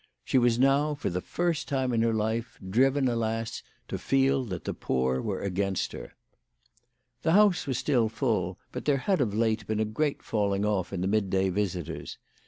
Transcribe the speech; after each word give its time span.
She 0.25 0.39
was 0.39 0.57
now 0.57 0.95
for 0.95 1.11
the 1.11 1.21
first 1.21 1.67
time 1.67 1.93
in 1.93 2.01
her 2.01 2.11
life, 2.11 2.57
driven, 2.67 3.07
alas, 3.07 3.61
to 3.87 3.99
feel 3.99 4.43
that 4.45 4.63
the 4.63 4.73
poor 4.73 5.21
were 5.21 5.41
against 5.41 5.91
her. 5.91 6.15
The 7.21 7.33
house 7.33 7.67
was 7.67 7.77
still 7.77 8.09
full, 8.09 8.57
but 8.71 8.85
there 8.85 8.97
had 8.97 9.21
of 9.21 9.35
late 9.35 9.67
been 9.67 9.79
a 9.79 9.85
great 9.85 10.23
falling 10.23 10.65
off 10.65 10.91
in 10.91 11.01
the 11.01 11.07
midday 11.07 11.49
visitors. 11.49 12.17